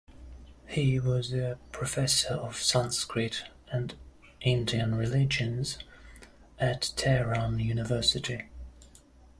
[0.65, 3.93] He was a Professor of Sanskrit and
[4.41, 5.77] Indian religions
[6.59, 8.49] at Tehran University.